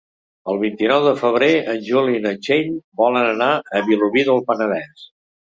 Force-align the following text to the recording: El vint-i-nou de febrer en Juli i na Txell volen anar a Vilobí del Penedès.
El 0.51 0.55
vint-i-nou 0.61 1.03
de 1.07 1.11
febrer 1.19 1.49
en 1.73 1.83
Juli 1.89 2.15
i 2.21 2.23
na 2.23 2.31
Txell 2.47 2.73
volen 3.03 3.29
anar 3.35 3.51
a 3.59 3.85
Vilobí 3.93 4.27
del 4.33 4.43
Penedès. 4.51 5.07